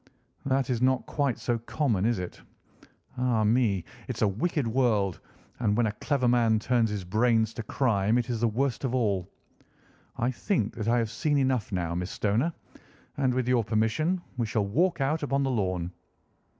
[0.47, 2.41] "That is not quite so common, is it?
[3.19, 3.83] Ah, me!
[4.07, 5.19] it's a wicked world,
[5.59, 8.95] and when a clever man turns his brains to crime it is the worst of
[8.95, 9.29] all.
[10.17, 12.51] I think that I have seen enough now, Miss Stoner,
[13.17, 15.91] and with your permission we shall walk out upon the lawn."